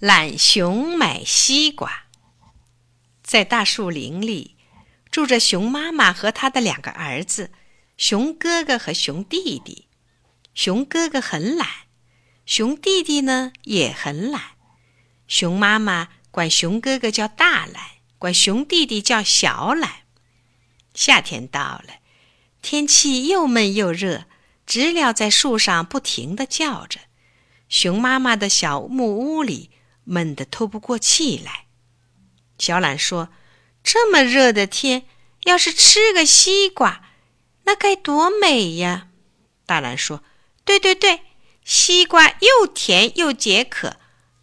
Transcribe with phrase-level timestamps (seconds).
[0.00, 2.04] 懒熊买西瓜。
[3.22, 4.56] 在大树林里，
[5.10, 7.50] 住着熊妈妈和她的两个儿子，
[7.98, 9.88] 熊哥哥和熊弟弟。
[10.54, 11.68] 熊哥哥很懒，
[12.46, 14.52] 熊弟弟呢也很懒。
[15.28, 17.84] 熊妈妈管熊哥哥叫大懒，
[18.18, 20.04] 管熊弟弟叫小懒。
[20.94, 22.00] 夏天到了，
[22.62, 24.24] 天气又闷又热，
[24.64, 27.00] 知了在树上不停地叫着。
[27.68, 29.70] 熊妈妈的小木屋里
[30.10, 31.66] 闷得透不过气来。
[32.58, 33.28] 小懒说
[33.84, 35.06] ：“这么热的天，
[35.44, 37.04] 要是吃个西瓜，
[37.64, 39.08] 那该多美呀！”
[39.64, 40.24] 大懒说
[40.66, 41.20] ：“对对对，
[41.64, 43.96] 西瓜又甜又解渴，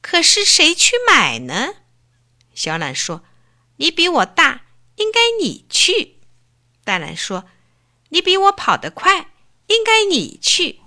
[0.00, 1.76] 可是谁去买呢？”
[2.52, 3.24] 小懒说
[3.76, 6.18] ：“你比我大，应该你去。”
[6.84, 7.44] 大懒说
[8.10, 9.30] ：“你比我跑得快，
[9.68, 10.80] 应该你去。”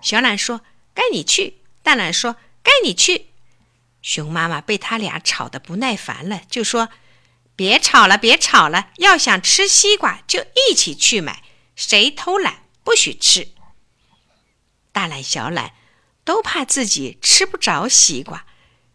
[0.00, 0.60] 小懒说。
[0.94, 3.26] 该你去，大懒说：“该你去。”
[4.00, 6.88] 熊妈妈被他俩吵得不耐烦了，就说
[7.56, 11.42] ：“别吵了，别吵了，要想吃西瓜就一起去买，
[11.74, 13.48] 谁偷懒不许吃。”
[14.92, 15.74] 大懒、小懒
[16.24, 18.46] 都怕自己吃不着西瓜，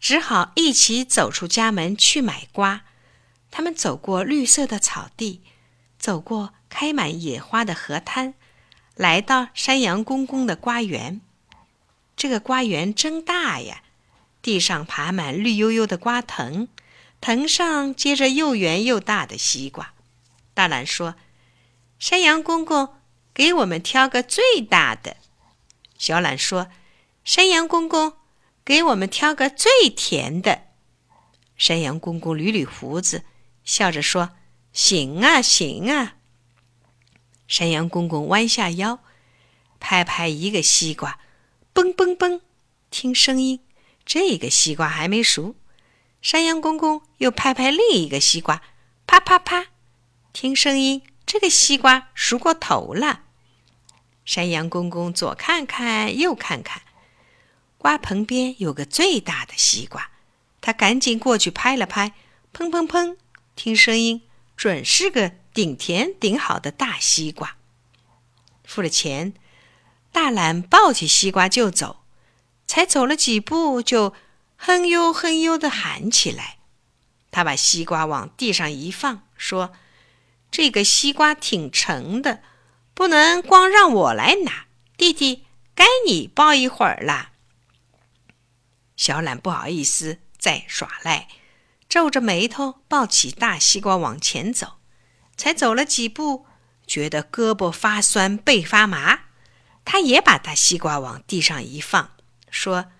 [0.00, 2.82] 只好一起走出家门去买瓜。
[3.50, 5.42] 他们走过绿色的草地，
[5.98, 8.34] 走过开满野花的河滩，
[8.96, 11.20] 来到山羊公公的瓜园。
[12.16, 13.82] 这个瓜园真大呀！
[14.44, 16.68] 地上爬满绿油油的瓜藤，
[17.18, 19.94] 藤上结着又圆又大的西瓜。
[20.52, 21.14] 大懒说
[21.98, 22.96] ：“山羊公公，
[23.32, 25.16] 给我们挑个最大的。”
[25.96, 26.68] 小懒说
[27.24, 28.18] ：“山羊公公，
[28.62, 30.64] 给我们挑个最甜的。”
[31.56, 33.24] 山羊公公捋捋胡子，
[33.64, 34.32] 笑着说
[34.74, 36.16] ：“行啊，行啊。”
[37.48, 38.98] 山羊公公弯下腰，
[39.80, 41.18] 拍拍一个西瓜。
[41.72, 42.42] 嘣嘣嘣！
[42.90, 43.60] 听声音，
[44.04, 45.54] 这个西瓜还没熟。
[46.20, 48.62] 山羊公公又拍拍另一个西瓜，
[49.06, 49.66] 啪啪啪！
[50.32, 53.24] 听声音，这个西瓜熟过头了。
[54.24, 56.82] 山羊公公左看看，右看看，
[57.76, 60.10] 瓜棚边有个最大的西瓜，
[60.60, 62.14] 他赶紧过去拍了拍，
[62.52, 63.16] 砰砰砰！
[63.54, 64.22] 听声音，
[64.56, 67.56] 准是个顶甜顶好的大西瓜。
[68.64, 69.34] 付了钱。
[70.10, 72.03] 大懒抱起西瓜就走，
[72.66, 74.14] 才走了几步，就
[74.56, 76.58] 哼悠哼悠地喊起来。
[77.30, 79.72] 他把西瓜往地上一放，说
[80.50, 82.42] ：“这个西瓜挺沉的，
[82.94, 84.66] 不能光让我来拿。
[84.96, 85.44] 弟弟，
[85.74, 87.30] 该你抱一会儿了。”
[88.96, 91.26] 小懒不好意思再耍赖，
[91.88, 94.74] 皱着眉头抱起大西瓜往前走。
[95.36, 96.46] 才走了几步，
[96.86, 99.22] 觉得胳膊发酸，背发麻。
[99.84, 102.12] 他也把大西瓜往地上一放，
[102.54, 102.92] 说：“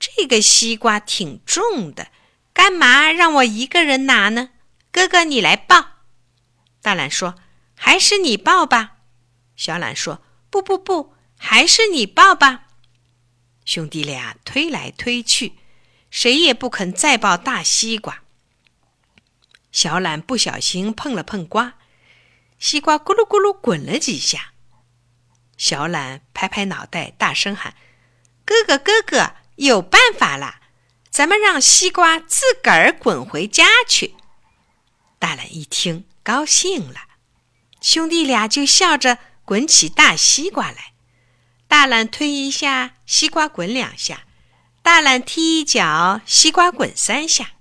[0.00, 2.10] 这个西瓜挺重的，
[2.54, 4.50] 干嘛让我一个人拿呢？
[4.90, 5.86] 哥哥，你来抱。”
[6.80, 7.34] 大懒说
[7.76, 8.96] ：“还是你抱吧。”
[9.54, 12.68] 小懒说：“不不不，还是你抱吧。”
[13.66, 15.58] 兄弟俩推来推去，
[16.10, 18.22] 谁也不肯再抱大西瓜。
[19.70, 21.74] 小懒不小心碰了碰瓜，
[22.58, 24.54] 西瓜咕噜咕噜滚了几下。
[25.58, 27.74] 小懒拍拍脑袋，大声喊
[28.44, 30.56] ：“哥哥，哥哥，有办法了！
[31.10, 34.14] 咱们让西瓜自个儿滚回家去。”
[35.18, 37.00] 大懒一听，高兴了，
[37.80, 40.92] 兄弟俩就笑着滚起大西瓜来。
[41.68, 44.22] 大懒推一下，西瓜滚两下；
[44.82, 47.52] 大懒踢一脚，西瓜滚三下。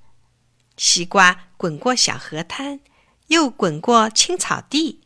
[0.78, 2.80] 西瓜滚过小河滩，
[3.28, 5.02] 又滚过青草地，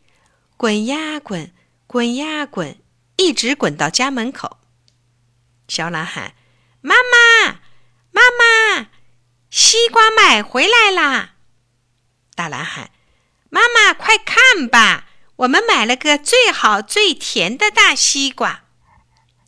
[0.55, 1.51] 滚呀滚，
[1.87, 2.79] 滚呀滚。
[3.15, 4.57] 一直滚到家门口，
[5.73, 6.35] 小懒喊
[6.81, 7.61] ：“妈妈，
[8.11, 8.89] 妈妈，
[9.49, 11.33] 西瓜买回来啦！”
[12.35, 12.91] 大懒喊
[13.49, 18.65] ：“妈妈，快看吧，我们买了个最好最甜的大西瓜。”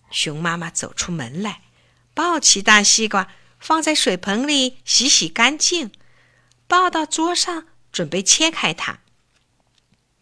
[0.10, 1.62] 熊妈妈走出门来，
[2.16, 3.28] 抱起大西瓜，
[3.60, 5.92] 放在水盆里洗洗干净，
[6.66, 8.98] 抱到桌上准备切开它。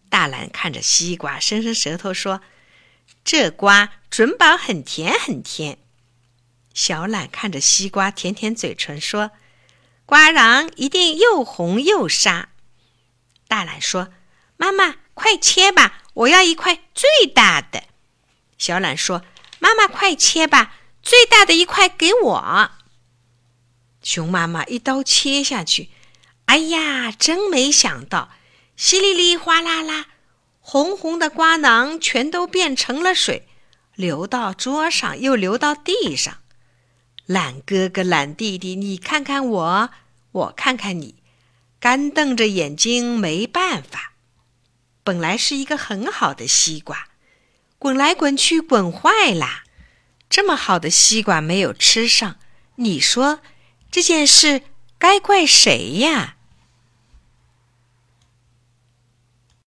[0.10, 2.42] 大懒看着西瓜，伸伸舌头说。
[3.26, 5.78] 这瓜准保很甜很甜。
[6.74, 9.32] 小懒看着西瓜，舔舔嘴唇说
[10.06, 12.50] ：“瓜瓤一定又红又沙。”
[13.48, 14.10] 大懒说
[14.58, 17.84] ：“妈妈，快切吧，我要一块最大的。”
[18.58, 19.24] 小懒说
[19.60, 22.72] ：“妈妈，快切吧，最大的一块给我。”
[24.02, 25.90] 熊妈妈一刀切下去，
[26.46, 28.32] 哎呀，真没想到，
[28.76, 30.08] 稀里里哗啦啦。
[30.60, 33.48] 红红的瓜囊全都变成了水，
[33.96, 36.43] 流到桌上，又流到地上。
[37.26, 39.90] 懒哥哥、懒弟弟，你看看我，
[40.32, 41.16] 我看看你，
[41.80, 44.14] 干瞪着眼睛没办法。
[45.06, 47.08] 本来是一个很好的西瓜，
[47.80, 49.64] 滚来滚去滚坏啦。
[50.30, 52.38] 这么好的西瓜没有吃上，
[52.76, 53.40] 你说
[53.92, 54.64] 这件事
[54.98, 56.33] 该怪谁呀？